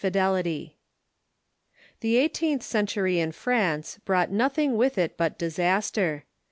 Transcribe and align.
]The 0.01 0.71
eighteenth 2.17 2.63
century 2.63 3.19
in 3.19 3.31
France 3.33 3.99
brought 4.03 4.31
nothing 4.31 4.75
with 4.75 4.97
it 4.97 5.15
but 5.15 5.37
disaster. 5.37 6.23